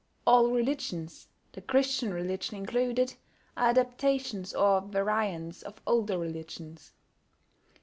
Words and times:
All 0.25 0.49
religions, 0.49 1.27
the 1.51 1.61
Christian 1.61 2.11
religion 2.11 2.57
included, 2.57 3.13
are 3.55 3.67
adaptations 3.69 4.51
or 4.51 4.81
variants 4.81 5.61
of 5.61 5.79
older 5.85 6.17
religions. 6.17 6.91